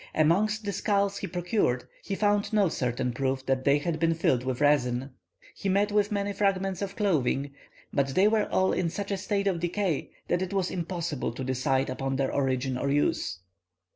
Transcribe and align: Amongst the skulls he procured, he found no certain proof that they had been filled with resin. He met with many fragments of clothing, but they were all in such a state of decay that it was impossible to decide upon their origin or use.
Amongst 0.15 0.65
the 0.65 0.71
skulls 0.73 1.19
he 1.19 1.27
procured, 1.27 1.83
he 2.03 2.15
found 2.15 2.51
no 2.51 2.69
certain 2.69 3.13
proof 3.13 3.45
that 3.45 3.65
they 3.65 3.77
had 3.77 3.99
been 3.99 4.15
filled 4.15 4.43
with 4.43 4.59
resin. 4.59 5.11
He 5.53 5.69
met 5.69 5.91
with 5.91 6.11
many 6.11 6.33
fragments 6.33 6.81
of 6.81 6.95
clothing, 6.95 7.53
but 7.93 8.07
they 8.15 8.27
were 8.27 8.49
all 8.49 8.73
in 8.73 8.89
such 8.89 9.11
a 9.11 9.15
state 9.17 9.45
of 9.45 9.59
decay 9.59 10.09
that 10.27 10.41
it 10.41 10.53
was 10.53 10.71
impossible 10.71 11.33
to 11.33 11.43
decide 11.43 11.87
upon 11.91 12.15
their 12.15 12.33
origin 12.33 12.79
or 12.79 12.89
use. 12.89 13.41